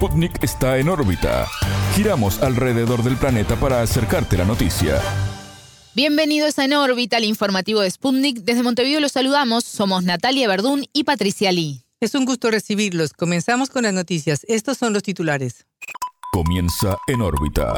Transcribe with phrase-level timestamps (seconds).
[0.00, 1.46] Sputnik está en órbita.
[1.94, 4.98] Giramos alrededor del planeta para acercarte la noticia.
[5.94, 8.38] Bienvenidos a En órbita, el informativo de Sputnik.
[8.38, 9.62] Desde Montevideo los saludamos.
[9.64, 11.84] Somos Natalia Verdún y Patricia Lee.
[12.00, 13.12] Es un gusto recibirlos.
[13.12, 14.46] Comenzamos con las noticias.
[14.48, 15.66] Estos son los titulares.
[16.32, 17.74] Comienza En órbita.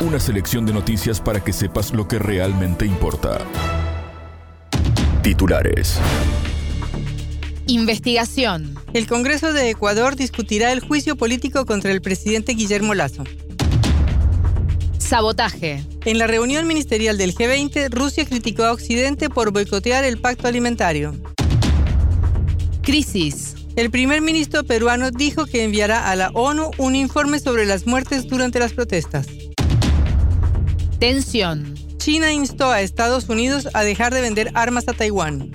[0.00, 3.40] Una selección de noticias para que sepas lo que realmente importa.
[5.22, 6.00] Titulares.
[7.72, 8.78] Investigación.
[8.92, 13.24] El Congreso de Ecuador discutirá el juicio político contra el presidente Guillermo Lazo.
[14.98, 15.82] Sabotaje.
[16.04, 21.14] En la reunión ministerial del G20, Rusia criticó a Occidente por boicotear el pacto alimentario.
[22.82, 23.54] Crisis.
[23.74, 28.28] El primer ministro peruano dijo que enviará a la ONU un informe sobre las muertes
[28.28, 29.28] durante las protestas.
[30.98, 31.72] Tensión.
[31.96, 35.50] China instó a Estados Unidos a dejar de vender armas a Taiwán.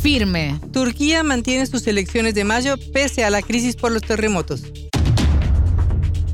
[0.00, 0.58] Firme.
[0.72, 4.62] Turquía mantiene sus elecciones de mayo pese a la crisis por los terremotos.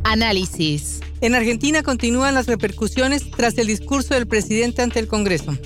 [0.04, 1.00] Análisis.
[1.20, 5.56] En Argentina continúan las repercusiones tras el discurso del presidente ante el Congreso.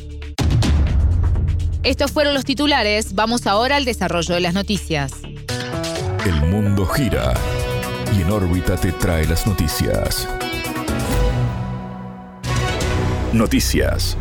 [1.83, 3.15] Estos fueron los titulares.
[3.15, 5.13] Vamos ahora al desarrollo de las noticias.
[6.25, 7.35] El mundo gira
[8.17, 10.27] y en órbita te trae las noticias.
[13.33, 14.17] Noticias.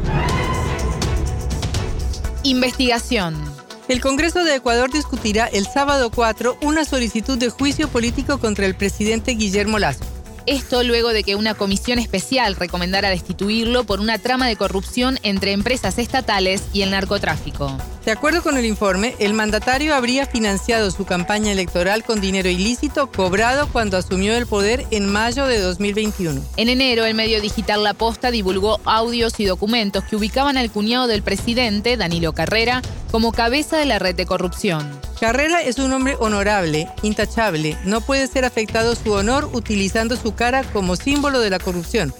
[2.43, 3.58] Investigación.
[3.89, 8.75] El Congreso de Ecuador discutirá el sábado 4 una solicitud de juicio político contra el
[8.75, 10.05] presidente Guillermo Lazo.
[10.45, 15.53] Esto luego de que una comisión especial recomendara destituirlo por una trama de corrupción entre
[15.53, 17.75] empresas estatales y el narcotráfico.
[18.09, 23.11] De acuerdo con el informe, el mandatario habría financiado su campaña electoral con dinero ilícito
[23.11, 26.41] cobrado cuando asumió el poder en mayo de 2021.
[26.57, 31.05] En enero, el medio digital La Posta divulgó audios y documentos que ubicaban al cuñado
[31.05, 34.89] del presidente, Danilo Carrera, como cabeza de la red de corrupción.
[35.19, 37.77] Carrera es un hombre honorable, intachable.
[37.85, 42.11] No puede ser afectado su honor utilizando su cara como símbolo de la corrupción,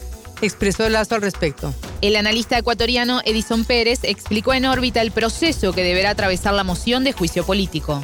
[0.44, 1.74] expresó Lazo al respecto.
[2.02, 7.04] El analista ecuatoriano Edison Pérez explicó en órbita el proceso que deberá atravesar la moción
[7.04, 8.02] de juicio político.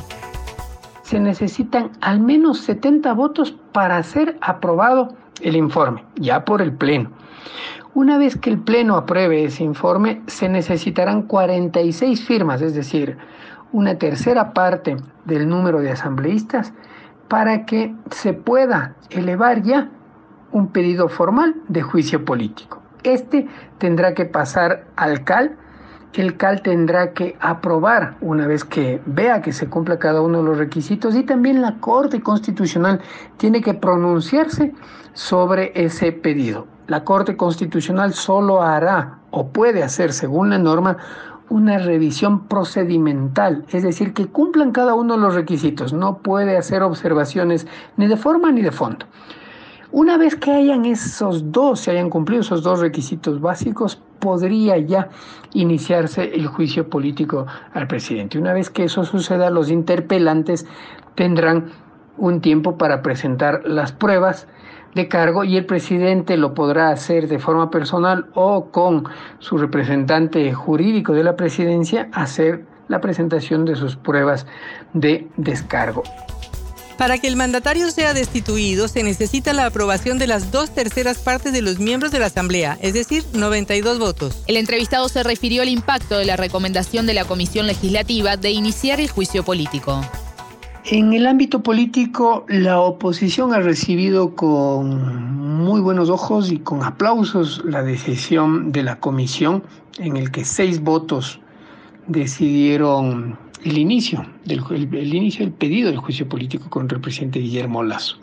[1.04, 7.12] Se necesitan al menos 70 votos para ser aprobado el informe, ya por el Pleno.
[7.94, 13.18] Una vez que el Pleno apruebe ese informe, se necesitarán 46 firmas, es decir,
[13.72, 16.74] una tercera parte del número de asambleístas
[17.30, 19.90] para que se pueda elevar ya
[20.52, 22.85] un pedido formal de juicio político.
[23.06, 25.56] Este tendrá que pasar al CAL,
[26.16, 30.46] el CAL tendrá que aprobar una vez que vea que se cumple cada uno de
[30.46, 33.02] los requisitos y también la Corte Constitucional
[33.38, 34.74] tiene que pronunciarse
[35.14, 36.66] sobre ese pedido.
[36.88, 40.98] La Corte Constitucional solo hará o puede hacer, según la norma,
[41.50, 45.94] una revisión procedimental, es decir, que cumplan cada uno de los requisitos.
[45.94, 47.68] No puede hacer observaciones
[47.98, 49.06] ni de forma ni de fondo.
[49.98, 55.08] Una vez que hayan esos dos, se hayan cumplido esos dos requisitos básicos, podría ya
[55.54, 58.38] iniciarse el juicio político al presidente.
[58.38, 60.68] Una vez que eso suceda, los interpelantes
[61.16, 61.68] tendrán
[62.18, 64.50] un tiempo para presentar las pruebas
[64.96, 69.06] de cargo y el presidente lo podrá hacer de forma personal o con
[69.40, 74.46] su representante jurídico de la presidencia hacer la presentación de sus pruebas
[74.92, 76.04] de descargo.
[76.98, 81.52] Para que el mandatario sea destituido se necesita la aprobación de las dos terceras partes
[81.52, 84.44] de los miembros de la Asamblea, es decir, 92 votos.
[84.48, 89.02] El entrevistado se refirió al impacto de la recomendación de la Comisión Legislativa de iniciar
[89.02, 90.02] el juicio político.
[90.86, 97.64] En el ámbito político, la oposición ha recibido con muy buenos ojos y con aplausos
[97.66, 99.64] la decisión de la comisión
[99.98, 101.40] en el que seis votos
[102.08, 107.84] decidieron el inicio del, el, inicio del pedido del juicio político contra el presidente Guillermo
[107.84, 108.18] Lazo.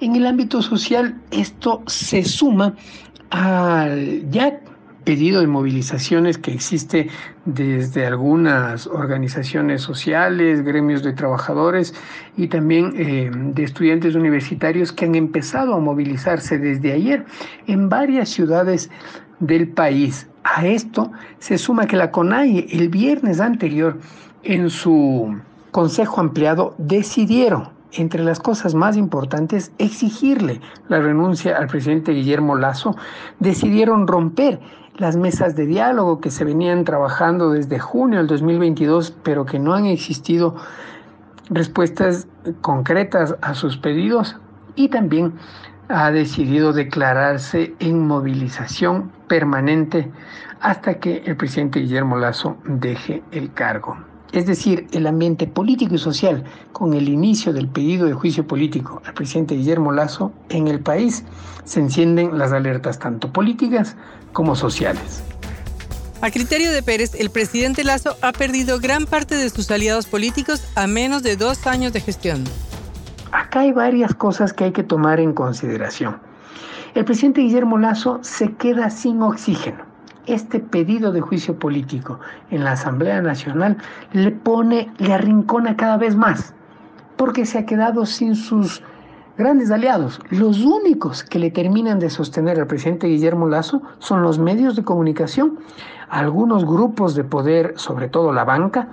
[0.00, 2.74] En el ámbito social, esto se suma
[3.30, 4.60] al ya
[5.04, 7.08] pedido de movilizaciones que existe
[7.44, 11.94] desde algunas organizaciones sociales, gremios de trabajadores
[12.36, 17.24] y también eh, de estudiantes universitarios que han empezado a movilizarse desde ayer
[17.66, 18.90] en varias ciudades
[19.40, 20.28] del país.
[20.44, 23.98] A esto se suma que la CONAI el viernes anterior
[24.44, 25.38] en su
[25.70, 32.96] consejo ampliado decidieron entre las cosas más importantes, exigirle la renuncia al presidente Guillermo Lazo,
[33.38, 34.60] decidieron romper
[34.96, 39.74] las mesas de diálogo que se venían trabajando desde junio del 2022, pero que no
[39.74, 40.56] han existido
[41.50, 42.28] respuestas
[42.60, 44.36] concretas a sus pedidos
[44.74, 45.34] y también
[45.88, 50.10] ha decidido declararse en movilización permanente
[50.60, 54.11] hasta que el presidente Guillermo Lazo deje el cargo.
[54.32, 59.02] Es decir, el ambiente político y social, con el inicio del pedido de juicio político
[59.04, 61.24] al presidente Guillermo Lazo, en el país
[61.64, 63.96] se encienden las alertas tanto políticas
[64.32, 65.22] como sociales.
[66.22, 70.64] A criterio de Pérez, el presidente Lazo ha perdido gran parte de sus aliados políticos
[70.76, 72.44] a menos de dos años de gestión.
[73.32, 76.20] Acá hay varias cosas que hay que tomar en consideración.
[76.94, 79.91] El presidente Guillermo Lazo se queda sin oxígeno.
[80.26, 82.20] Este pedido de juicio político
[82.50, 83.78] en la Asamblea Nacional
[84.12, 86.54] le pone, le arrincona cada vez más,
[87.16, 88.82] porque se ha quedado sin sus
[89.36, 90.20] grandes aliados.
[90.30, 94.84] Los únicos que le terminan de sostener al presidente Guillermo Lazo son los medios de
[94.84, 95.58] comunicación,
[96.08, 98.90] algunos grupos de poder, sobre todo la banca,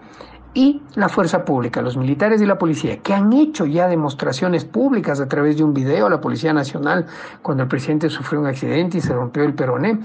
[0.53, 5.21] y la fuerza pública, los militares y la policía, que han hecho ya demostraciones públicas
[5.21, 7.05] a través de un video la Policía Nacional
[7.43, 9.99] cuando el presidente sufrió un accidente y se rompió el peroné,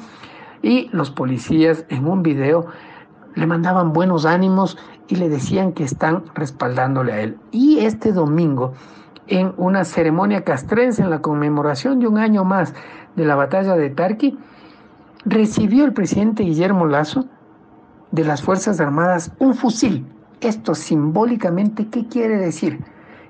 [0.65, 2.67] y los policías en un video
[3.35, 4.79] le mandaban buenos ánimos
[5.09, 7.37] y le decían que están respaldándole a él.
[7.51, 8.73] Y este domingo,
[9.27, 12.73] en una ceremonia castrense en la conmemoración de un año más
[13.15, 14.39] de la batalla de Tarqui,
[15.27, 17.27] recibió el presidente Guillermo Lazo
[18.11, 20.07] de las Fuerzas Armadas un fusil.
[20.41, 22.83] Esto simbólicamente, ¿qué quiere decir?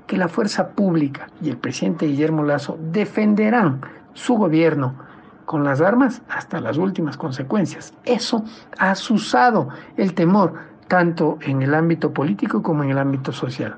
[0.06, 3.80] Que la fuerza pública y el presidente Guillermo Lazo defenderán
[4.12, 4.94] su gobierno
[5.44, 7.94] con las armas hasta las últimas consecuencias.
[8.04, 8.44] Eso
[8.78, 10.54] ha asusado el temor
[10.88, 13.76] tanto en el ámbito político como en el ámbito social.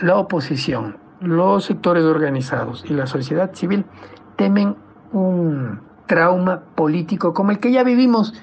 [0.00, 3.84] La oposición, los sectores organizados y la sociedad civil
[4.36, 4.76] temen
[5.12, 8.34] un trauma político como el que ya vivimos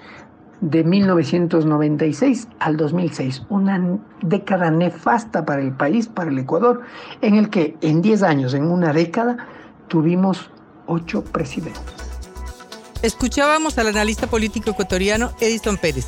[0.61, 6.81] de 1996 al 2006, una década nefasta para el país, para el Ecuador,
[7.21, 9.37] en el que en 10 años, en una década,
[9.89, 10.49] tuvimos
[10.87, 12.12] ocho presidentes.
[13.03, 16.05] Escuchábamos al analista político ecuatoriano Edison Pérez.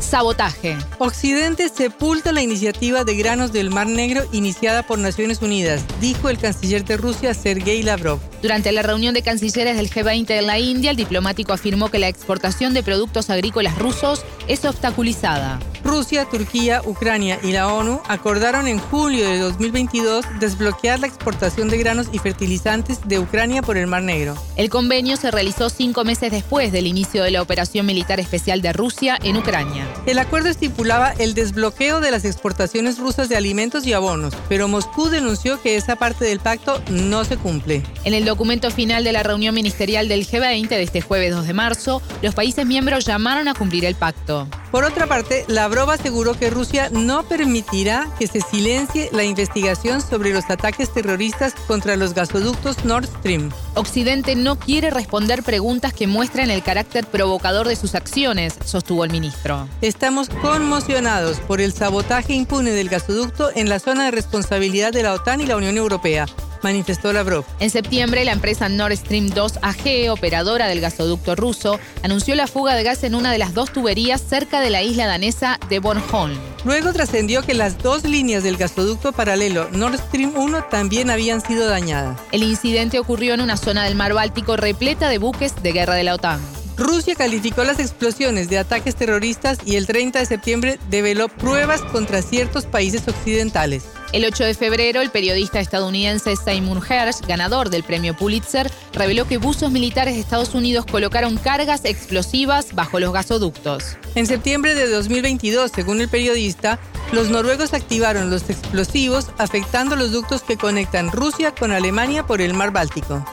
[0.00, 0.76] Sabotaje.
[0.98, 6.36] Occidente sepulta la iniciativa de granos del Mar Negro iniciada por Naciones Unidas, dijo el
[6.36, 8.20] canciller de Rusia Sergei Lavrov.
[8.42, 12.08] Durante la reunión de cancilleres del G20 en la India, el diplomático afirmó que la
[12.08, 15.58] exportación de productos agrícolas rusos es obstaculizada.
[15.86, 21.78] Rusia, Turquía, Ucrania y la ONU acordaron en julio de 2022 desbloquear la exportación de
[21.78, 24.36] granos y fertilizantes de Ucrania por el Mar Negro.
[24.56, 28.72] El convenio se realizó cinco meses después del inicio de la operación militar especial de
[28.72, 29.86] Rusia en Ucrania.
[30.06, 35.08] El acuerdo estipulaba el desbloqueo de las exportaciones rusas de alimentos y abonos, pero Moscú
[35.08, 37.84] denunció que esa parte del pacto no se cumple.
[38.04, 41.54] En el documento final de la reunión ministerial del G20 de este jueves 2 de
[41.54, 44.48] marzo, los países miembros llamaron a cumplir el pacto.
[44.76, 50.34] Por otra parte, Lavrov aseguró que Rusia no permitirá que se silencie la investigación sobre
[50.34, 53.50] los ataques terroristas contra los gasoductos Nord Stream.
[53.74, 59.10] Occidente no quiere responder preguntas que muestren el carácter provocador de sus acciones, sostuvo el
[59.10, 59.66] ministro.
[59.80, 65.14] Estamos conmocionados por el sabotaje impune del gasoducto en la zona de responsabilidad de la
[65.14, 66.26] OTAN y la Unión Europea
[66.66, 67.44] manifestó Lavrov.
[67.60, 72.74] En septiembre, la empresa Nord Stream 2 AG, operadora del gasoducto ruso, anunció la fuga
[72.74, 76.36] de gas en una de las dos tuberías cerca de la isla danesa de Bornholm.
[76.64, 81.68] Luego trascendió que las dos líneas del gasoducto paralelo Nord Stream 1 también habían sido
[81.68, 82.18] dañadas.
[82.32, 86.02] El incidente ocurrió en una zona del mar Báltico repleta de buques de guerra de
[86.02, 86.40] la OTAN.
[86.76, 92.20] Rusia calificó las explosiones de ataques terroristas y el 30 de septiembre develó pruebas contra
[92.22, 93.84] ciertos países occidentales.
[94.12, 99.36] El 8 de febrero, el periodista estadounidense Simon Hersh, ganador del premio Pulitzer, reveló que
[99.36, 103.96] buzos militares de Estados Unidos colocaron cargas explosivas bajo los gasoductos.
[104.14, 106.78] En septiembre de 2022, según el periodista,
[107.12, 112.54] los noruegos activaron los explosivos afectando los ductos que conectan Rusia con Alemania por el
[112.54, 113.24] mar Báltico.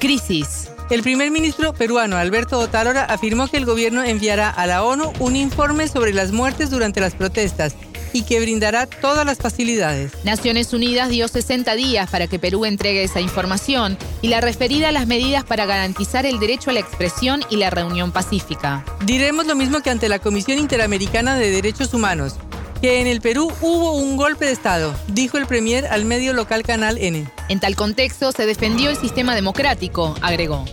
[0.00, 0.70] Crisis.
[0.88, 5.36] El primer ministro peruano Alberto Otálora afirmó que el gobierno enviará a la ONU un
[5.36, 7.76] informe sobre las muertes durante las protestas
[8.12, 10.12] y que brindará todas las facilidades.
[10.24, 14.92] Naciones Unidas dio 60 días para que Perú entregue esa información y la referida a
[14.92, 18.84] las medidas para garantizar el derecho a la expresión y la reunión pacífica.
[19.04, 22.36] Diremos lo mismo que ante la Comisión Interamericana de Derechos Humanos
[22.80, 26.62] que en el Perú hubo un golpe de Estado, dijo el Premier al medio local
[26.62, 27.26] Canal N.
[27.48, 30.64] En tal contexto se defendió el sistema democrático, agregó.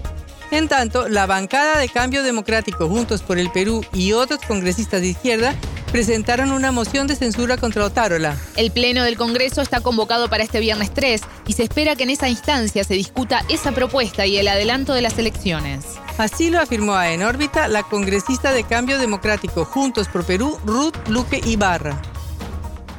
[0.52, 5.08] En tanto, la bancada de Cambio Democrático Juntos por el Perú y otros congresistas de
[5.08, 5.56] izquierda
[5.92, 8.36] presentaron una moción de censura contra Otárola.
[8.56, 12.10] El Pleno del Congreso está convocado para este viernes 3 y se espera que en
[12.10, 16.00] esa instancia se discuta esa propuesta y el adelanto de las elecciones.
[16.18, 20.96] Así lo afirmó a En órbita la congresista de Cambio Democrático Juntos por Perú, Ruth
[21.10, 22.02] Luque Ibarra.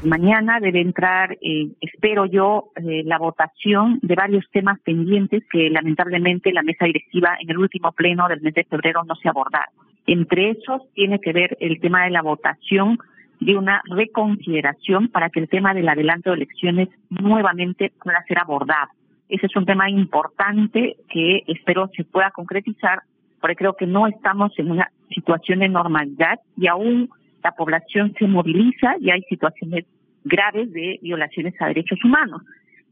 [0.04, 6.52] Mañana debe entrar, eh, espero yo, eh, la votación de varios temas pendientes que lamentablemente
[6.52, 9.87] la mesa directiva en el último pleno del mes de febrero no se abordaron.
[10.08, 12.96] Entre esos tiene que ver el tema de la votación
[13.40, 18.88] de una reconsideración para que el tema del adelanto de elecciones nuevamente pueda ser abordado.
[19.28, 23.02] Ese es un tema importante que espero se pueda concretizar,
[23.38, 27.10] porque creo que no estamos en una situación de normalidad y aún
[27.44, 29.84] la población se moviliza y hay situaciones
[30.24, 32.40] graves de violaciones a derechos humanos,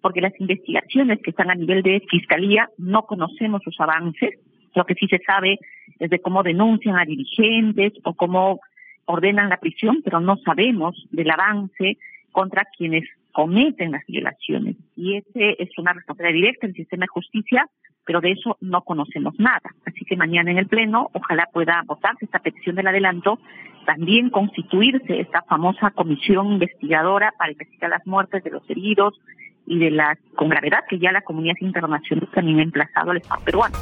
[0.03, 4.39] porque las investigaciones que están a nivel de fiscalía no conocemos sus avances,
[4.75, 5.59] lo que sí se sabe
[5.99, 8.61] es de cómo denuncian a dirigentes o cómo
[9.07, 11.99] ordenan la prisión, pero no sabemos del avance
[12.33, 14.77] contra quienes cometen las violaciones.
[14.97, 17.69] Y ese es una responsabilidad directa del sistema de justicia,
[18.05, 19.75] pero de eso no conocemos nada.
[19.85, 23.39] Así que mañana en el Pleno ojalá pueda votarse esta petición del adelanto,
[23.85, 29.21] también constituirse esta famosa comisión investigadora para investigar las muertes de los heridos
[29.67, 33.45] y de las con gravedad que ya la comunidad internacional también ha emplazado al Estado
[33.45, 33.77] peruano.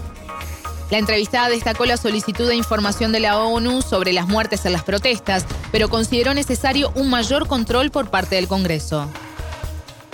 [0.91, 4.85] La entrevistada destacó la solicitud de información de la ONU sobre las muertes en las
[4.85, 9.11] protestas, pero consideró necesario un mayor control por parte del Congreso.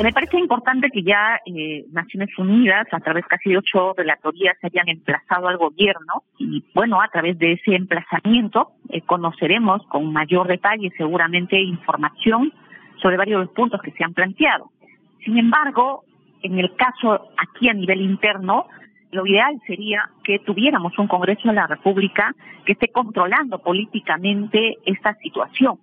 [0.02, 4.88] Me parece importante que ya eh, Naciones Unidas, a través casi de ocho relatorías, hayan
[4.88, 10.90] emplazado al gobierno y, bueno, a través de ese emplazamiento eh, conoceremos con mayor detalle
[10.96, 12.54] seguramente información
[13.02, 14.70] sobre varios puntos que se han planteado.
[15.22, 16.04] Sin embargo,
[16.42, 18.68] en el caso aquí a nivel interno,
[19.12, 25.14] lo ideal sería que tuviéramos un Congreso de la República que esté controlando políticamente esta
[25.16, 25.78] situación,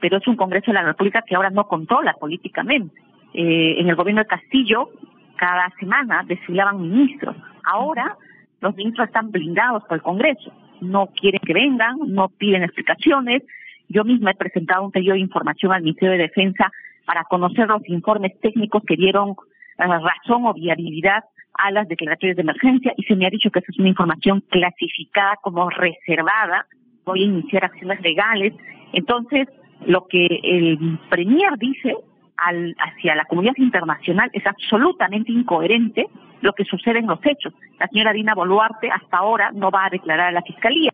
[0.00, 2.94] pero es un Congreso de la República que ahora no controla políticamente.
[3.34, 4.90] Eh, en el gobierno de Castillo,
[5.36, 7.36] cada semana desfilaban ministros.
[7.64, 8.16] Ahora
[8.60, 10.52] los ministros están blindados por el Congreso.
[10.80, 13.42] No quieren que vengan, no piden explicaciones.
[13.88, 16.72] Yo misma he presentado un pedido de información al Ministerio de Defensa
[17.04, 21.24] para conocer los informes técnicos que dieron eh, razón o viabilidad
[21.62, 24.42] a las declaratorias de emergencia y se me ha dicho que esa es una información
[24.48, 26.66] clasificada como reservada.
[27.04, 28.54] Voy a iniciar acciones legales.
[28.92, 29.48] Entonces,
[29.86, 31.94] lo que el Premier dice
[32.36, 36.06] al, hacia la comunidad internacional es absolutamente incoherente
[36.40, 37.52] lo que sucede en los hechos.
[37.78, 40.92] La señora Dina Boluarte hasta ahora no va a declarar a la Fiscalía,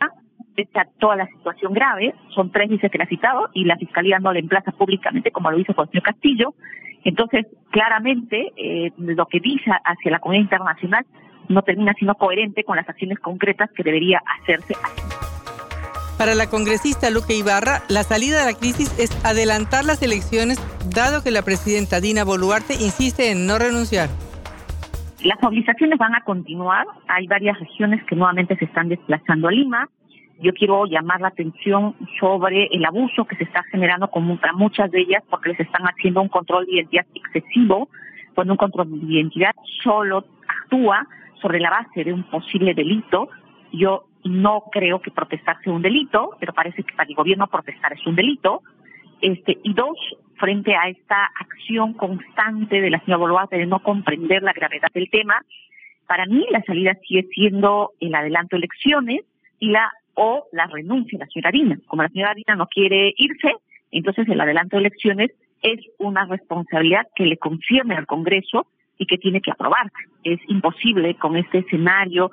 [0.57, 4.19] está toda la situación grave, son tres dice que la ha citado y la Fiscalía
[4.19, 6.55] no le emplaza públicamente como lo hizo con el señor Castillo.
[7.07, 11.07] Entonces, claramente, eh, lo que dice hacia la comunidad internacional
[11.49, 14.75] no termina siendo coherente con las acciones concretas que debería hacerse.
[16.19, 20.59] Para la congresista Luque Ibarra, la salida de la crisis es adelantar las elecciones,
[20.93, 24.09] dado que la presidenta Dina Boluarte insiste en no renunciar.
[25.23, 26.89] Las movilizaciones van a continuar.
[27.07, 29.89] Hay varias regiones que nuevamente se están desplazando a Lima.
[30.39, 35.01] Yo quiero llamar la atención sobre el abuso que se está generando contra muchas de
[35.01, 37.89] ellas porque les están haciendo un control de identidad excesivo,
[38.35, 41.07] cuando un control de identidad solo actúa
[41.41, 43.29] sobre la base de un posible delito.
[43.73, 47.93] Yo no creo que protestar sea un delito, pero parece que para el gobierno protestar
[47.95, 48.63] es un delito.
[49.23, 49.97] Este, y dos,
[50.37, 55.09] frente a esta acción constante de la señora Boluarte de no comprender la gravedad del
[55.09, 55.41] tema,
[56.07, 59.25] para mí la salida sigue siendo el adelanto de elecciones
[59.59, 61.79] y la o la renuncia de la señora Dina.
[61.87, 63.53] Como la señora Dina no quiere irse,
[63.93, 65.31] entonces el adelanto de elecciones
[65.63, 68.67] es una responsabilidad que le concierne al Congreso
[68.99, 69.93] y que tiene que aprobar.
[70.25, 72.31] Es imposible con este escenario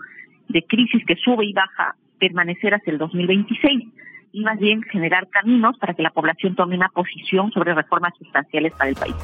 [0.50, 3.84] de crisis que sube y baja permanecer hasta el 2026
[4.32, 8.74] y más bien generar caminos para que la población tome una posición sobre reformas sustanciales
[8.74, 9.16] para el país.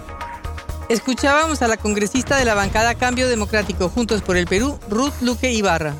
[0.89, 5.51] Escuchábamos a la congresista de la bancada Cambio Democrático Juntos por el Perú, Ruth Luque
[5.51, 5.93] Ibarra.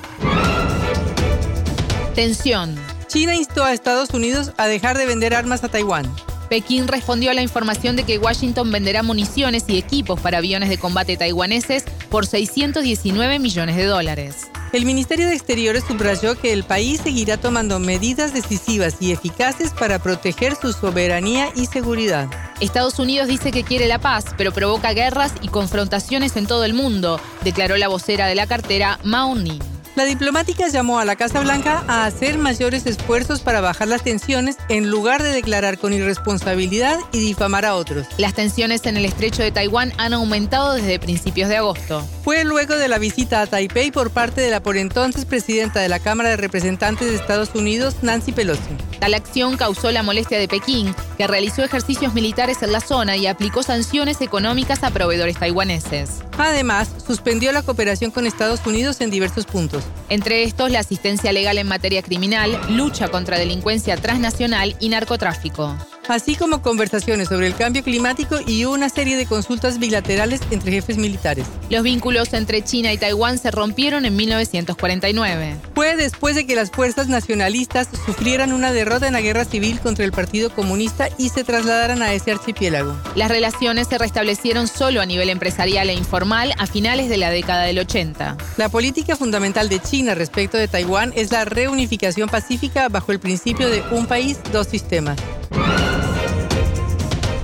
[2.14, 2.76] Tensión.
[3.08, 6.06] China instó a Estados Unidos a dejar de vender armas a Taiwán.
[6.50, 10.80] Pekín respondió a la información de que Washington venderá municiones y equipos para aviones de
[10.80, 14.48] combate taiwaneses por 619 millones de dólares.
[14.74, 20.00] El Ministerio de Exteriores subrayó que el país seguirá tomando medidas decisivas y eficaces para
[20.00, 22.28] proteger su soberanía y seguridad.
[22.60, 26.74] Estados Unidos dice que quiere la paz, pero provoca guerras y confrontaciones en todo el
[26.74, 29.79] mundo, declaró la vocera de la cartera Mao Ning.
[30.00, 34.56] La diplomática llamó a la Casa Blanca a hacer mayores esfuerzos para bajar las tensiones
[34.70, 38.08] en lugar de declarar con irresponsabilidad y difamar a otros.
[38.18, 42.08] Las tensiones en el estrecho de Taiwán han aumentado desde principios de agosto.
[42.24, 45.90] Fue luego de la visita a Taipei por parte de la por entonces presidenta de
[45.90, 48.78] la Cámara de Representantes de Estados Unidos, Nancy Pelosi.
[49.00, 53.28] Tal acción causó la molestia de Pekín, que realizó ejercicios militares en la zona y
[53.28, 56.22] aplicó sanciones económicas a proveedores taiwaneses.
[56.38, 59.84] Además, suspendió la cooperación con Estados Unidos en diversos puntos.
[60.10, 65.76] Entre estos, la asistencia legal en materia criminal, lucha contra delincuencia transnacional y narcotráfico.
[66.10, 70.98] Así como conversaciones sobre el cambio climático y una serie de consultas bilaterales entre jefes
[70.98, 71.46] militares.
[71.70, 75.56] Los vínculos entre China y Taiwán se rompieron en 1949.
[75.76, 80.06] Fue después de que las fuerzas nacionalistas sufrieran una derrota en la guerra civil contra
[80.06, 82.96] el Partido Comunista y se trasladaran a ese archipiélago.
[83.16, 87.64] Las relaciones se restablecieron solo a nivel empresarial e informal a finales de la década
[87.64, 88.38] del 80.
[88.58, 93.70] La política fundamental de China respecto de Taiwán es la reunificación pacífica bajo el principio
[93.70, 95.18] de un país, dos sistemas.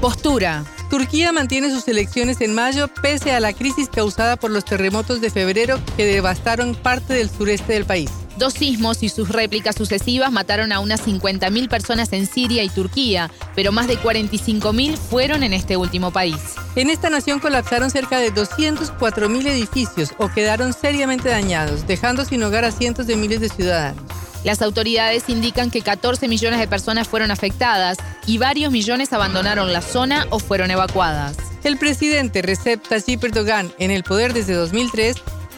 [0.06, 0.64] Postura.
[0.92, 5.32] Turquía mantiene sus elecciones en mayo pese a la crisis causada por los terremotos de
[5.32, 8.12] febrero que devastaron parte del sureste del país.
[8.38, 13.32] Dos sismos y sus réplicas sucesivas mataron a unas 50.000 personas en Siria y Turquía,
[13.56, 16.38] pero más de 45.000 fueron en este último país.
[16.76, 22.64] En esta nación colapsaron cerca de 204.000 edificios o quedaron seriamente dañados, dejando sin hogar
[22.64, 24.04] a cientos de miles de ciudadanos.
[24.46, 27.98] Las autoridades indican que 14 millones de personas fueron afectadas
[28.28, 31.36] y varios millones abandonaron la zona o fueron evacuadas.
[31.64, 35.16] El presidente Recep Tayyip Erdogan, en el poder desde 2003,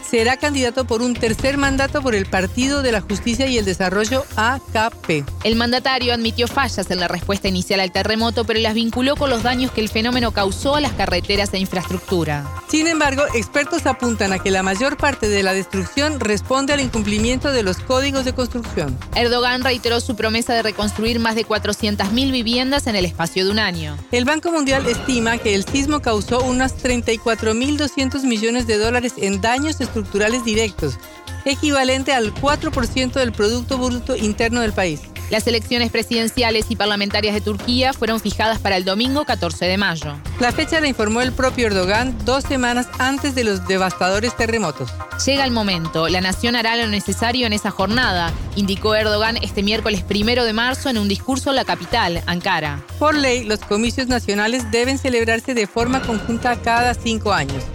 [0.10, 4.26] será candidato por un tercer mandato por el Partido de la Justicia y el Desarrollo
[4.36, 5.26] AKP.
[5.44, 9.44] El mandatario admitió fallas en la respuesta inicial al terremoto, pero las vinculó con los
[9.44, 12.46] daños que el fenómeno causó a las carreteras e infraestructura.
[12.70, 17.52] Sin embargo, expertos apuntan a que la mayor parte de la destrucción responde al incumplimiento
[17.52, 18.98] de los códigos de construcción.
[19.16, 23.60] Erdogan reiteró su promesa de reconstruir más de 400.000 viviendas en el espacio de un
[23.60, 23.98] año.
[24.12, 29.82] El Banco Mundial estima que el sismo causó unos 34.200 millones de dólares en daños
[29.82, 31.00] estructurales estructurales directos,
[31.46, 35.01] equivalente al 4% del Producto Bruto Interno del país.
[35.30, 40.16] Las elecciones presidenciales y parlamentarias de Turquía fueron fijadas para el domingo 14 de mayo.
[40.39, 44.89] La fecha la informó el propio Erdogan dos semanas antes de los devastadores terremotos.
[45.25, 50.04] Llega el momento, la nación hará lo necesario en esa jornada, indicó Erdogan este miércoles
[50.04, 52.86] primero de marzo en un discurso en la capital, Ankara.
[52.98, 57.66] Por ley, los comicios nacionales deben celebrarse de forma conjunta cada cinco años.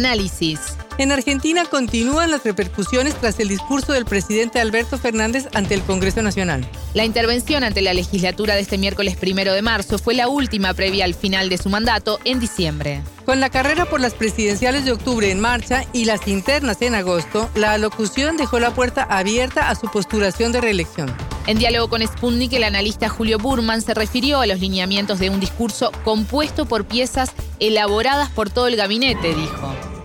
[0.00, 0.79] Análisis.
[1.00, 6.20] En Argentina continúan las repercusiones tras el discurso del presidente Alberto Fernández ante el Congreso
[6.20, 6.68] Nacional.
[6.92, 11.06] La intervención ante la legislatura de este miércoles primero de marzo fue la última previa
[11.06, 13.00] al final de su mandato en diciembre.
[13.24, 17.48] Con la carrera por las presidenciales de octubre en marcha y las internas en agosto,
[17.54, 21.10] la alocución dejó la puerta abierta a su postulación de reelección.
[21.46, 25.40] En diálogo con Sputnik, el analista Julio Burman se refirió a los lineamientos de un
[25.40, 29.99] discurso compuesto por piezas elaboradas por todo el gabinete, dijo.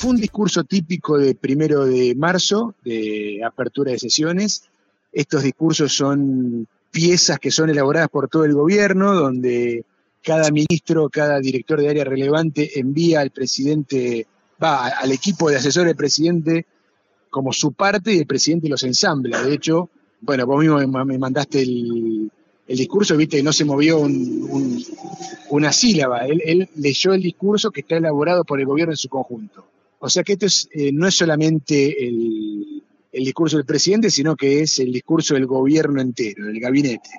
[0.00, 4.62] Fue un discurso típico de primero de marzo, de apertura de sesiones.
[5.12, 9.84] Estos discursos son piezas que son elaboradas por todo el gobierno, donde
[10.24, 14.26] cada ministro, cada director de área relevante envía al presidente,
[14.62, 16.64] va al equipo de asesores del presidente
[17.28, 19.42] como su parte y el presidente los ensambla.
[19.42, 19.90] De hecho,
[20.22, 22.30] bueno, vos mismo me mandaste el,
[22.66, 24.00] discurso, viste, que no se movió
[25.50, 26.20] una sílaba.
[26.26, 29.66] Él, leyó el discurso que está elaborado por el gobierno en su conjunto.
[30.00, 32.82] O sea que esto es, eh, no es solamente el,
[33.12, 37.10] discurso del presidente, sino que es el discurso del gobierno entero, del gabinete.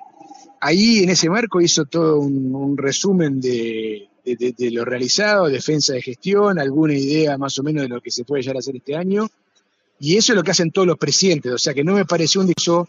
[0.60, 6.58] Ahí, en ese marco, hizo todo un, resumen de, de, lo realizado, defensa de gestión,
[6.58, 9.28] alguna idea más o menos de lo que se puede llegar a hacer este año,
[10.00, 12.40] y eso es lo que hacen todos los presidentes, o sea que no me pareció
[12.40, 12.88] un discurso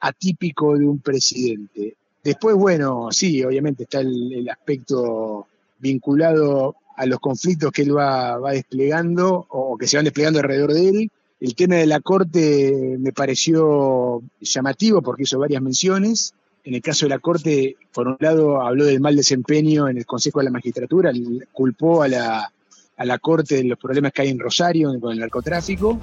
[0.00, 1.96] atípico de un presidente.
[2.22, 5.46] Después, bueno, sí, obviamente está el, aspecto
[5.78, 10.88] vinculado a los conflictos que él va, desplegando o que se van desplegando alrededor de
[10.88, 11.10] él.
[11.40, 16.34] El tema de la Corte me pareció llamativo porque hizo varias menciones.
[16.62, 20.06] En el caso de la Corte, por un lado, habló del mal desempeño en el
[20.06, 21.12] Consejo de la Magistratura,
[21.52, 22.52] culpó a la,
[22.96, 25.98] a la Corte de los problemas que hay en Rosario con el narcotráfico.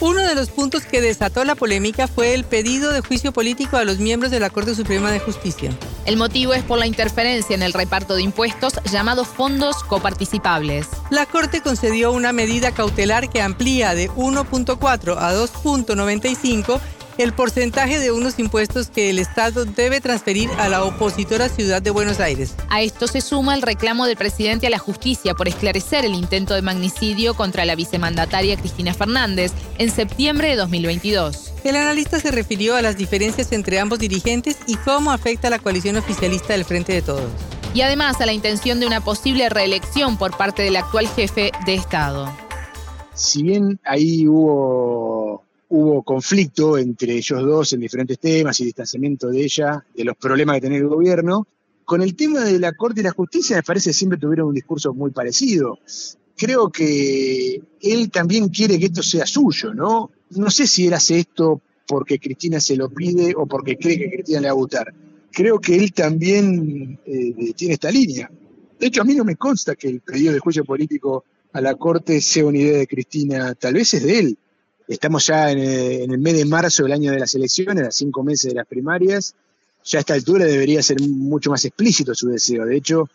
[0.00, 3.84] Uno de los puntos que desató la polémica fue el pedido de juicio político a
[3.84, 5.70] los miembros de la Corte Suprema de Justicia.
[6.06, 10.86] El motivo es por la interferencia en el reparto de impuestos llamados fondos coparticipables.
[11.10, 16.80] La Corte concedió una medida cautelar que amplía de 1.4 a 2.95
[17.22, 21.90] el porcentaje de unos impuestos que el Estado debe transferir a la opositora Ciudad de
[21.90, 22.54] Buenos Aires.
[22.70, 26.54] A esto se suma el reclamo del presidente a la justicia por esclarecer el intento
[26.54, 31.52] de magnicidio contra la vicemandataria Cristina Fernández en septiembre de 2022.
[31.64, 35.96] El analista se refirió a las diferencias entre ambos dirigentes y cómo afecta la coalición
[35.96, 37.30] oficialista del Frente de Todos.
[37.74, 41.74] Y además a la intención de una posible reelección por parte del actual jefe de
[41.74, 42.32] Estado.
[43.14, 49.42] Si bien ahí hubo hubo conflicto entre ellos dos en diferentes temas y distanciamiento de
[49.42, 51.46] ella, de los problemas que tenía el gobierno.
[51.84, 54.54] Con el tema de la Corte y la Justicia, me parece que siempre tuvieron un
[54.54, 55.78] discurso muy parecido.
[56.36, 60.10] Creo que él también quiere que esto sea suyo, ¿no?
[60.30, 64.10] No sé si él hace esto porque Cristina se lo pide o porque cree que
[64.10, 64.94] Cristina le va a gustar.
[65.32, 68.30] Creo que él también eh, tiene esta línea.
[68.78, 71.74] De hecho, a mí no me consta que el pedido de juicio político a la
[71.74, 74.38] Corte sea una idea de Cristina, tal vez es de él.
[74.90, 75.60] Estamos ya en
[76.10, 79.36] el, mes de marzo del año de las elecciones, a cinco meses de las primarias.
[79.84, 82.66] Ya a esta altura debería ser mucho más explícito su deseo.
[82.66, 83.08] De hecho,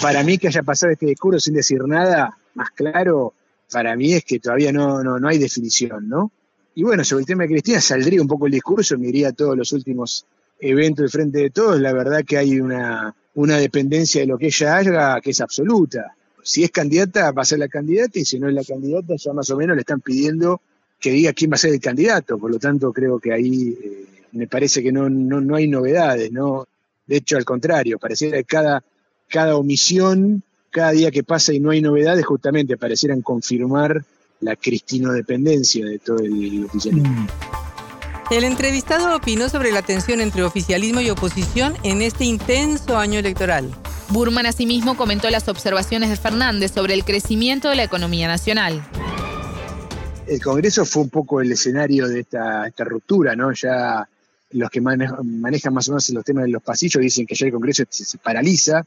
[0.00, 3.34] para mí que haya pasado este discurso sin decir nada más claro,
[3.72, 6.30] para mí es que todavía no, no, no hay definición, ¿no?
[6.76, 9.32] Y bueno, sobre el tema de Cristina saldría un poco el discurso, me iría a
[9.32, 10.24] todos los últimos
[10.60, 11.80] eventos de frente de todos.
[11.80, 16.14] La verdad que hay una, una dependencia de lo que ella haga que es absoluta.
[16.44, 19.32] Si es candidata, va a ser la candidata, y si no es la candidata, ya
[19.32, 20.60] más o menos le están pidiendo
[21.00, 22.38] que diga quién va a ser el candidato.
[22.38, 26.32] Por lo tanto, creo que ahí eh, me parece que no, no, no hay novedades,
[26.32, 26.66] ¿no?
[27.06, 28.84] De hecho, al contrario, pareciera que cada,
[29.28, 34.04] cada omisión cada día que pasa y no hay novedades, justamente parecieran confirmar
[34.40, 37.08] la cristinodependencia de todo el oficialismo.
[37.08, 37.28] Mm.
[38.30, 43.70] El entrevistado opinó sobre la tensión entre oficialismo y oposición en este intenso año electoral.
[44.10, 48.86] Burman asimismo comentó las observaciones de Fernández sobre el crecimiento de la economía nacional.
[50.28, 53.50] El Congreso fue un poco el escenario de esta, ruptura, ¿no?
[53.52, 54.06] Ya
[54.50, 57.52] los que manejan más o menos los temas de los pasillos dicen que ya el
[57.52, 58.84] Congreso se paraliza,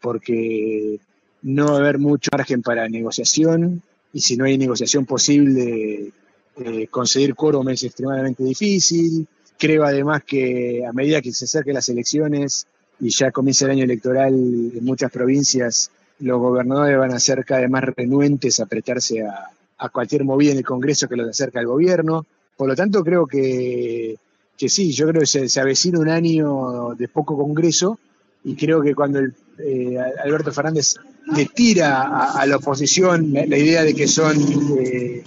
[0.00, 0.98] porque
[1.42, 6.12] no va a haber mucho margen para negociación y si no hay negociación posible,
[6.56, 9.26] eh, conseguir quórum es extremadamente difícil.
[9.58, 12.66] Creo además que a medida que se acerquen las elecciones
[13.00, 17.62] y ya comienza el año electoral en muchas provincias, los gobernadores van a ser cada
[17.62, 19.50] vez más renuentes a apretarse a,
[19.90, 22.26] cualquier movida en el Congreso que los acerca al gobierno.
[22.56, 24.16] Por lo tanto, creo que,
[24.56, 27.98] que sí, yo creo que se, se avecina un año de poco Congreso
[28.44, 30.94] y creo que cuando el eh, Alberto Fernández
[31.34, 34.36] le tira a, la oposición la, idea de que son
[34.80, 35.22] eh,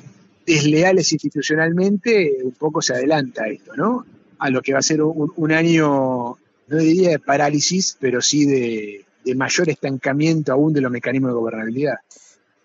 [0.46, 4.06] desleales institucionalmente, un poco se adelanta esto, ¿no?
[4.40, 6.38] A lo que va a ser un, año,
[6.68, 11.98] no diría de parálisis, pero sí de, mayor estancamiento aún de los mecanismos de gobernabilidad.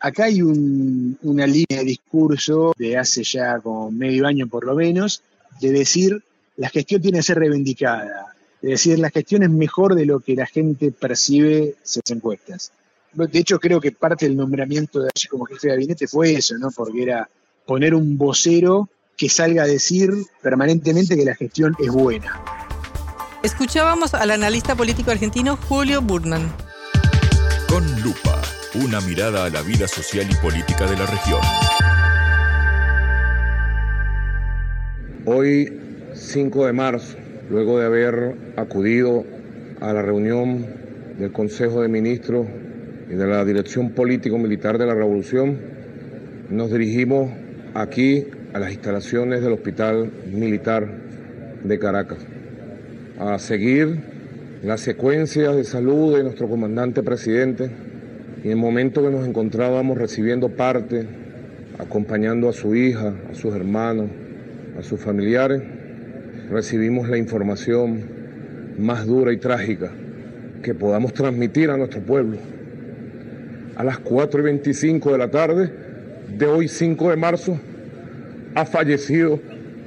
[0.00, 5.22] Acá hay una línea de discurso de hace ya como medio año por lo menos,
[5.60, 6.22] de decir
[6.56, 10.34] la gestión tiene que ser reivindicada, es decir, la gestión es mejor de lo que
[10.34, 12.72] la gente percibe en las encuestas.
[13.12, 16.56] De hecho, creo que parte del nombramiento de allí como jefe de gabinete fue eso,
[16.58, 16.70] ¿no?
[16.70, 17.28] Porque era
[17.64, 20.10] poner un vocero que salga a decir
[20.42, 22.42] permanentemente que la gestión es buena.
[23.42, 26.52] Escuchábamos al analista político argentino Julio Burman.
[27.68, 28.42] Con lupa,
[28.84, 31.40] una mirada a la vida social y política de la región.
[35.24, 35.72] Hoy,
[36.12, 37.16] 5 de marzo,
[37.48, 39.24] luego de haber acudido
[39.80, 40.66] a la reunión
[41.18, 42.46] del Consejo de Ministros
[43.10, 45.58] y de la Dirección Político-Militar de la Revolución,
[46.50, 47.30] nos dirigimos
[47.74, 50.86] aquí a las instalaciones del Hospital Militar
[51.64, 52.18] de Caracas
[53.18, 53.98] a seguir
[54.62, 57.70] la secuencia de salud de nuestro comandante presidente
[58.46, 61.04] en el momento que nos encontrábamos recibiendo parte,
[61.80, 64.08] acompañando a su hija, a sus hermanos,
[64.78, 65.60] a sus familiares,
[66.48, 68.04] recibimos la información
[68.78, 69.90] más dura y trágica
[70.62, 72.36] que podamos transmitir a nuestro pueblo.
[73.74, 75.72] A las 4 y 25 de la tarde
[76.38, 77.58] de hoy 5 de marzo
[78.54, 79.40] ha fallecido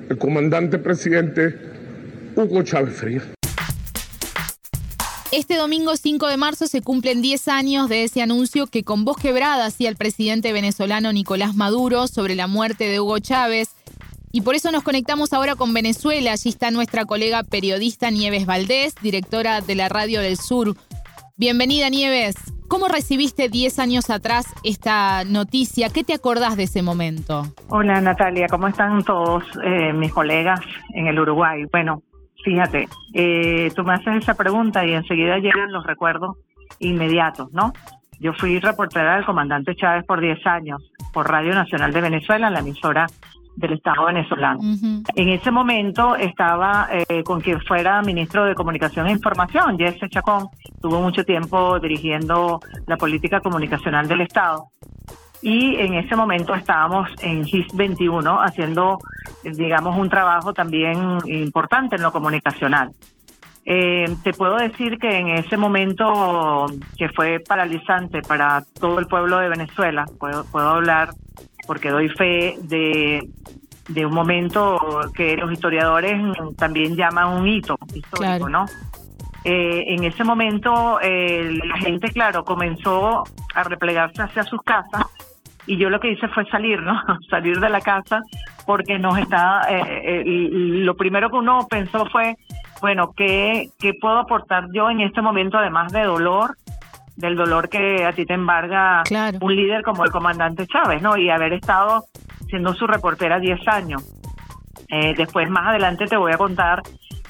[0.09, 1.55] el comandante presidente
[2.35, 3.38] Hugo Chávez Frías.
[5.31, 9.17] Este domingo 5 de marzo se cumplen 10 años de ese anuncio que con voz
[9.17, 13.75] quebrada hacía el presidente venezolano Nicolás Maduro sobre la muerte de Hugo Chávez
[14.31, 16.31] y por eso nos conectamos ahora con Venezuela.
[16.31, 20.75] Allí está nuestra colega periodista Nieves Valdés, directora de la Radio del Sur.
[21.37, 22.35] Bienvenida Nieves.
[22.67, 25.89] ¿Cómo recibiste 10 años atrás esta noticia?
[25.89, 27.43] ¿Qué te acordás de ese momento?
[27.67, 30.59] Hola Natalia, ¿cómo están todos eh, mis colegas
[30.95, 31.65] en el Uruguay?
[31.71, 32.01] Bueno,
[32.43, 36.37] fíjate, eh, tú me haces esa pregunta y enseguida llegan los recuerdos
[36.79, 37.73] inmediatos, ¿no?
[38.19, 42.59] Yo fui reportera del comandante Chávez por 10 años por Radio Nacional de Venezuela, la
[42.59, 43.07] emisora
[43.55, 44.59] del Estado venezolano.
[45.15, 50.47] En ese momento estaba eh, con quien fuera ministro de Comunicación e Información, Jesse Chacón,
[50.81, 54.67] tuvo mucho tiempo dirigiendo la política comunicacional del Estado.
[55.41, 58.99] Y en ese momento estábamos en GIS 21 haciendo,
[59.43, 62.91] digamos, un trabajo también importante en lo comunicacional.
[63.65, 66.65] Eh, te puedo decir que en ese momento
[66.97, 71.09] que fue paralizante para todo el pueblo de Venezuela, puedo, puedo hablar
[71.67, 73.21] porque doy fe de,
[74.05, 74.79] un momento
[75.13, 76.19] que los historiadores
[76.57, 78.65] también llaman un hito histórico, ¿no?
[79.45, 83.23] Eh, en ese momento eh, la gente, claro, comenzó
[83.53, 85.05] a replegarse hacia sus casas
[85.69, 86.99] y yo lo que hice fue salir, ¿no?
[87.29, 88.21] salir de la casa
[88.65, 92.35] porque nos está, eh, lo primero que uno pensó fue,
[92.81, 96.55] bueno, ¿qué, ¿qué puedo aportar yo en este momento, además de dolor?
[97.19, 99.03] del dolor que a ti te embarga
[99.41, 101.17] un líder como el comandante Chávez, ¿no?
[101.17, 102.05] Y haber estado
[102.47, 104.03] siendo su reportera 10 años.
[104.87, 106.81] Eh, después, más adelante, te voy a contar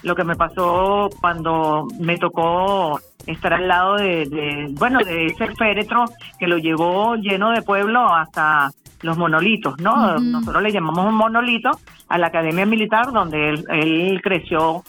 [0.03, 6.05] lo que me pasó cuando me tocó estar al lado de, bueno, de ese féretro
[6.39, 10.17] que lo llevó lleno de pueblo hasta los monolitos, ¿no?
[10.17, 11.71] Nosotros le llamamos un monolito
[12.09, 14.83] a la Academia Militar donde él, creció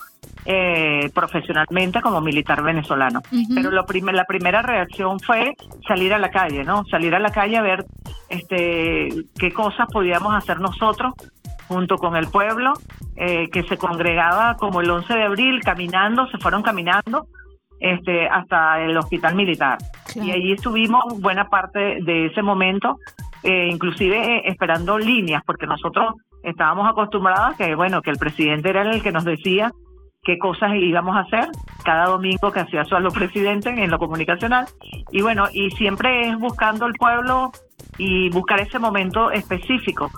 [0.46, 3.20] eh, profesionalmente como militar venezolano.
[3.55, 5.55] Pero lo la primera reacción fue
[5.87, 6.85] salir a la calle, ¿no?
[6.90, 7.85] Salir a la calle a ver
[8.29, 11.14] este, qué cosas podíamos hacer nosotros
[11.70, 12.72] junto con el pueblo
[13.14, 17.28] eh, que se congregaba como el 11 de abril caminando, se fueron caminando
[17.78, 19.78] este, hasta el hospital militar.
[20.16, 22.98] Y allí estuvimos buena parte de ese momento,
[23.44, 28.70] eh, inclusive eh, esperando líneas, porque nosotros estábamos acostumbrados a que, bueno, que el presidente
[28.70, 29.70] era el que nos decía
[30.24, 31.48] qué cosas íbamos a hacer
[31.85, 34.66] cada domingo que hacía su a los presidentes en lo comunicacional.
[35.12, 37.52] Y bueno, y siempre es buscando el pueblo
[37.96, 40.11] y buscar ese momento específico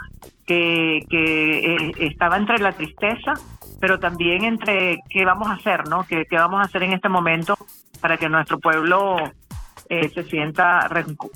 [0.47, 3.35] que, que eh, estaba entre la tristeza,
[3.81, 6.05] pero también entre qué vamos a hacer, ¿no?
[6.07, 7.57] ¿Qué, vamos a hacer en este momento
[8.01, 9.17] para que nuestro pueblo
[9.89, 10.89] eh, se sienta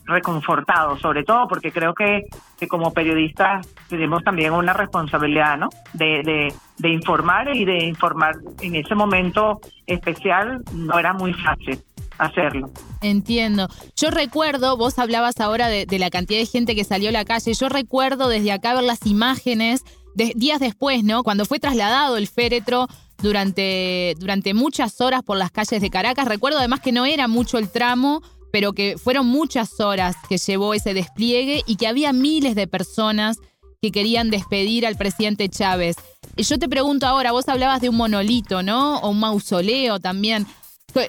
[0.05, 2.23] reconfortado, sobre todo porque creo que,
[2.59, 5.69] que, como periodistas tenemos también una responsabilidad, ¿no?
[5.93, 6.53] De
[6.89, 11.81] informar y de informar en ese momento especial no era muy fácil
[12.19, 12.71] hacerlo.
[13.03, 13.69] Entiendo.
[13.97, 17.55] Yo recuerdo, vos hablabas ahora de, la cantidad de gente que salió a la calle,
[17.55, 19.83] yo recuerdo desde acá ver las imágenes
[20.15, 21.23] de, días después, ¿no?
[21.23, 26.27] Cuando fue trasladado el féretro durante, durante muchas horas por las calles de Caracas.
[26.27, 30.75] Recuerdo además que no era mucho el tramo, pero que fueron muchas horas que llevó
[30.75, 33.39] ese despliegue y que había miles de personas
[33.83, 35.97] que querían despedir al presidente Chávez.
[36.37, 38.99] Yo te pregunto ahora, vos hablabas de un monolito, ¿no?
[38.99, 40.47] O un mausoleo también.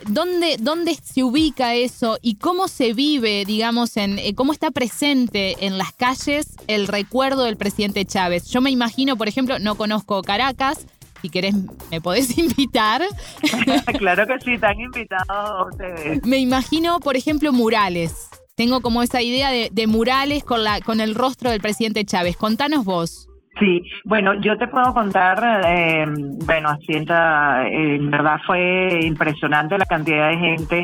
[0.08, 5.66] ¿Dónde, ¿Dónde se ubica eso y cómo se vive, digamos, en eh, cómo está presente
[5.66, 8.48] en las calles el recuerdo del presidente Chávez?
[8.48, 10.86] Yo me imagino, por ejemplo, no conozco Caracas,
[11.22, 11.56] si querés
[11.90, 13.02] me podés invitar.
[13.98, 16.26] claro que sí, están invitados ustedes.
[16.26, 18.30] Me imagino, por ejemplo, murales.
[18.56, 22.36] Tengo como esa idea de, de murales con, la, con el rostro del presidente Chávez.
[22.36, 23.27] Contanos vos.
[23.60, 26.06] Sí, bueno, yo te puedo contar, eh,
[26.46, 30.84] bueno, asienta, en verdad fue impresionante la cantidad de gente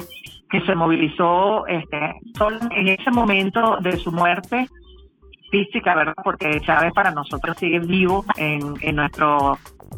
[0.50, 4.68] que se movilizó este, solo en ese momento de su muerte
[5.52, 6.16] física, ¿verdad?
[6.24, 9.58] Porque Chávez para nosotros sigue vivo en, en nuestro,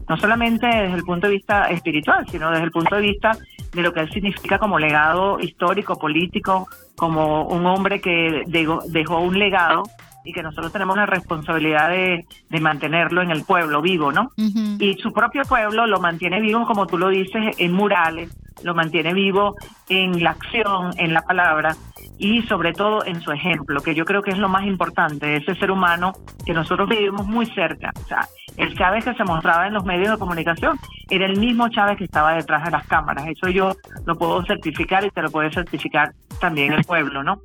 [0.10, 3.38] no solamente desde el punto de vista espiritual, sino desde el punto de vista
[3.74, 9.40] de lo que él significa como legado histórico, político, como un hombre que dejó un
[9.40, 9.84] legado
[10.26, 14.32] y que nosotros tenemos la responsabilidad de, de mantenerlo en el pueblo vivo, ¿no?
[14.36, 19.14] Y su propio pueblo lo mantiene vivo, como tú lo dices, en murales, lo mantiene
[19.14, 19.56] vivo
[19.88, 21.76] en la acción, en la palabra
[22.18, 25.56] y sobre todo en su ejemplo, que yo creo que es lo más importante, ese
[25.56, 26.14] ser humano
[26.46, 27.92] que nosotros vivimos muy cerca.
[28.04, 31.70] O sea, el Chávez que se mostraba en los medios de comunicación era el mismo
[31.70, 33.28] Chávez que estaba detrás de las cámaras.
[33.28, 37.40] Eso yo lo puedo certificar y te lo puede certificar también el pueblo, ¿no?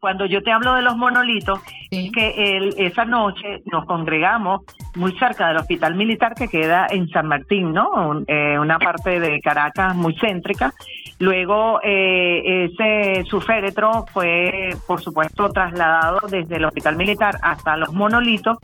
[0.00, 4.62] Cuando yo te hablo de los monolitos, es que el, esa noche nos congregamos
[4.94, 8.22] muy cerca del hospital militar que queda en San Martín, ¿no?
[8.26, 10.72] Eh, una parte de Caracas muy céntrica.
[11.18, 17.92] Luego, eh, ese su féretro fue, por supuesto, trasladado desde el hospital militar hasta los
[17.94, 18.58] monolitos,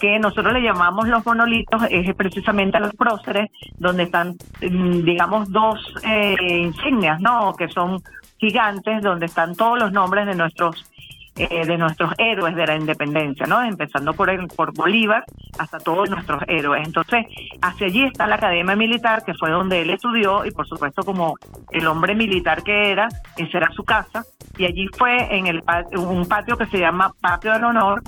[0.00, 5.80] que nosotros le llamamos los monolitos, es precisamente los próceres, donde están, mm, digamos, dos
[6.04, 7.52] eh, insignias, ¿no?
[7.54, 8.00] Que son
[8.38, 10.90] gigantes donde están todos los nombres de nuestros
[11.36, 13.62] eh, de nuestros héroes de la independencia, ¿no?
[13.62, 15.22] Empezando por el, por Bolívar
[15.56, 16.84] hasta todos nuestros héroes.
[16.84, 17.26] Entonces,
[17.62, 21.36] hacia allí está la Academia Militar, que fue donde él estudió y por supuesto como
[21.70, 24.24] el hombre militar que era, esa era su casa
[24.56, 25.62] y allí fue en el
[25.96, 28.02] un patio que se llama Patio del Honor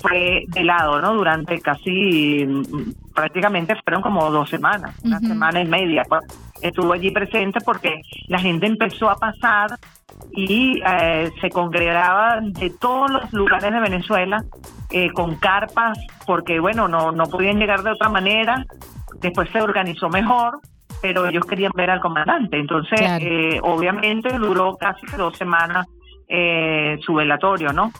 [0.00, 1.14] fue velado, ¿no?
[1.14, 2.46] Durante casi,
[3.20, 6.04] prácticamente fueron como dos semanas, una semana y media.
[6.62, 9.72] Estuvo allí presente porque la gente empezó a pasar
[10.32, 14.42] y eh, se congregaba de todos los lugares de Venezuela
[14.90, 18.64] eh, con carpas, porque bueno, no, no podían llegar de otra manera.
[19.20, 20.60] Después se organizó mejor,
[21.02, 22.58] pero ellos querían ver al comandante.
[22.58, 25.86] Entonces, eh, obviamente duró casi dos semanas
[27.04, 27.92] su velatorio, ¿no?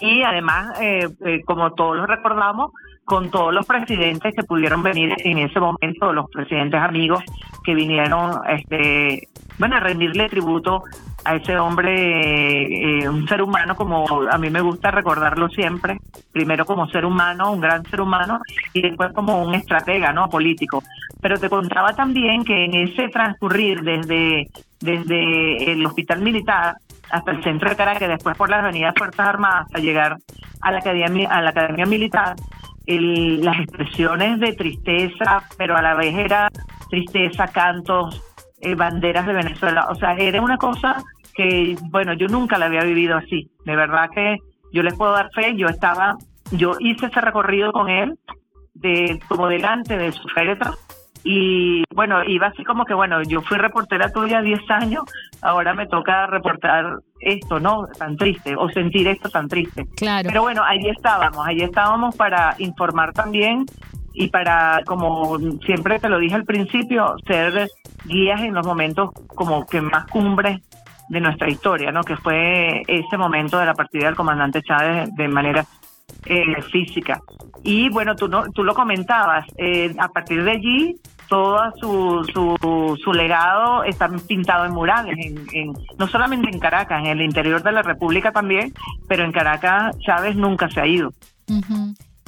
[0.00, 2.72] Y además, eh, eh, como todos lo recordamos,
[3.04, 7.22] con todos los presidentes que pudieron venir en ese momento, los presidentes amigos
[7.62, 10.82] que vinieron, este, bueno, a rendirle tributo
[11.24, 15.98] a ese hombre, eh, un ser humano como a mí me gusta recordarlo siempre,
[16.32, 18.40] primero como ser humano, un gran ser humano,
[18.72, 20.28] y después como un estratega, ¿no?
[20.28, 20.82] Político.
[21.20, 24.48] Pero te contaba también que en ese transcurrir desde,
[24.80, 26.76] desde el hospital militar
[27.10, 30.18] hasta el centro de Caracas, después por la avenida Fuerzas Armadas, hasta llegar
[30.60, 32.34] a la academia, a la academia militar,
[32.86, 36.50] las expresiones de tristeza, pero a la vez era
[36.90, 38.22] tristeza, cantos,
[38.60, 39.86] eh, banderas de Venezuela.
[39.90, 41.02] O sea, era una cosa
[41.34, 43.50] que, bueno, yo nunca la había vivido así.
[43.64, 44.38] De verdad que
[44.72, 46.16] yo les puedo dar fe, yo estaba,
[46.50, 48.18] yo hice ese recorrido con él,
[48.74, 50.74] de como delante de su féretro,
[51.24, 55.04] y bueno, iba así como que, bueno, yo fui reportera tuya 10 años,
[55.40, 57.86] ahora me toca reportar esto, ¿no?
[57.98, 59.86] Tan triste, o sentir esto tan triste.
[59.96, 60.28] Claro.
[60.28, 63.66] Pero bueno, ahí estábamos, ahí estábamos para informar también
[64.12, 67.68] y para, como siempre te lo dije al principio, ser
[68.04, 70.60] guías en los momentos como que más cumbres
[71.08, 72.02] de nuestra historia, ¿no?
[72.02, 75.64] Que fue ese momento de la partida del comandante Chávez de manera
[76.26, 77.20] eh, física.
[77.62, 80.96] Y bueno, tú, no, tú lo comentabas, eh, a partir de allí
[81.28, 85.16] todo su, su, su, legado está pintado en murales,
[85.52, 88.72] en, no solamente en Caracas, en el interior de la República también,
[89.08, 91.12] pero en Caracas Chávez nunca se ha ido.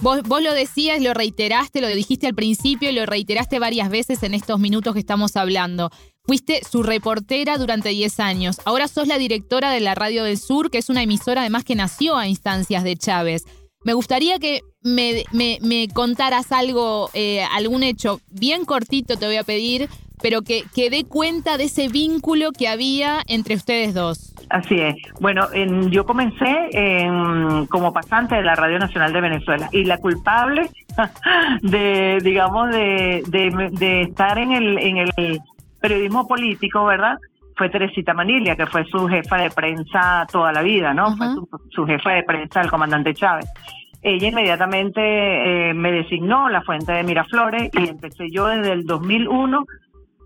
[0.03, 4.23] Vos, vos lo decías, lo reiteraste, lo dijiste al principio y lo reiteraste varias veces
[4.23, 5.91] en estos minutos que estamos hablando.
[6.25, 8.61] Fuiste su reportera durante 10 años.
[8.65, 11.77] Ahora sos la directora de la Radio del Sur, que es una emisora además que
[11.77, 13.45] nació a instancias de Chávez.
[13.87, 19.45] Me gustaría que me, me, contaras algo, eh, algún hecho bien cortito te voy a
[19.45, 19.89] pedir,
[20.21, 24.35] pero que, que dé cuenta de ese vínculo que había entre ustedes dos.
[24.51, 24.97] Así es.
[25.21, 29.99] Bueno, en, yo comencé en, como pasante de la Radio Nacional de Venezuela y la
[29.99, 30.69] culpable
[31.63, 35.41] de, digamos, de, de, estar en el, en el
[35.81, 37.19] periodismo político, ¿verdad?
[37.57, 41.17] Fue Teresita Manilia, que fue su jefa de prensa toda la vida, ¿no?
[41.17, 41.27] Fue
[41.71, 43.47] su, jefa de prensa, el comandante Chávez
[44.03, 45.01] ella inmediatamente
[45.71, 49.65] eh, me designó la fuente de Miraflores y empecé yo desde el 2001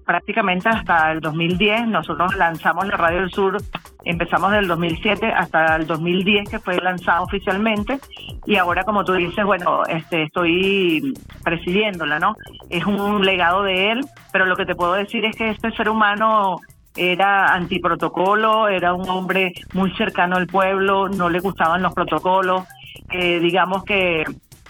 [0.05, 1.87] prácticamente hasta el 2010.
[1.87, 3.57] Nosotros lanzamos la Radio del Sur,
[4.05, 7.99] empezamos del 2007 hasta el 2010 que fue lanzado oficialmente
[8.45, 11.15] y ahora como tú dices, bueno, este estoy
[11.45, 12.35] presidiéndola, ¿no?
[12.69, 14.01] Es un legado de él,
[14.33, 16.59] pero lo que te puedo decir es que este ser humano
[16.97, 22.65] era antiprotocolo, era un hombre muy cercano al pueblo, no le gustaban los protocolos,
[23.11, 24.25] eh, digamos que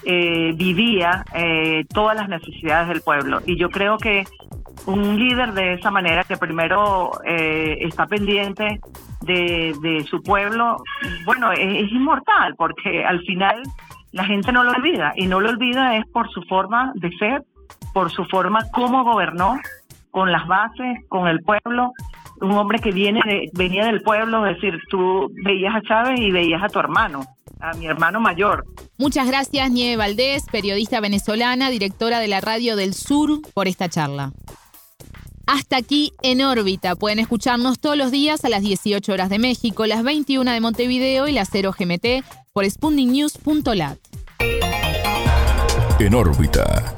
[0.05, 3.41] eh, vivía eh, todas las necesidades del pueblo.
[3.47, 4.25] Y yo creo que
[4.87, 8.81] un líder de esa manera, que primero está pendiente
[9.21, 10.77] de, su pueblo,
[11.27, 13.63] bueno, es, inmortal, porque al final
[14.13, 15.13] la gente no lo olvida.
[15.17, 17.45] Y no lo olvida es por su forma de ser,
[17.93, 19.59] por su forma como gobernó,
[20.11, 21.93] con las bases, con el pueblo,
[22.41, 23.21] un hombre que viene
[23.53, 27.25] venía del pueblo, es decir, tú veías a Chávez y veías a tu hermano
[27.61, 28.65] a mi hermano mayor.
[28.99, 34.33] Muchas gracias, Nieve Valdés, periodista venezolana, directora de la Radio del Sur, por esta charla.
[35.47, 36.95] Hasta aquí en órbita.
[36.95, 41.27] Pueden escucharnos todos los días a las 18 horas de México, las 21 de Montevideo
[41.29, 43.99] y las 0 GMT por spundingnews.lat.
[45.99, 46.95] En órbita.